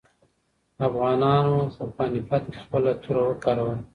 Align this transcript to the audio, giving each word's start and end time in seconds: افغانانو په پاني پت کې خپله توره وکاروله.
افغانانو 0.87 1.57
په 1.75 1.83
پاني 1.95 2.21
پت 2.27 2.43
کې 2.51 2.59
خپله 2.65 2.91
توره 3.03 3.21
وکاروله. 3.25 3.75